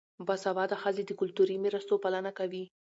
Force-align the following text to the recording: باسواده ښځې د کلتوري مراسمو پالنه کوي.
باسواده 0.27 0.75
ښځې 0.83 1.03
د 1.05 1.11
کلتوري 1.19 1.55
مراسمو 1.63 2.01
پالنه 2.03 2.31
کوي. 2.39 2.63